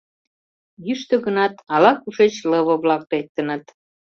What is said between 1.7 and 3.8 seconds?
ала-кушеч лыве-влак лектыныт.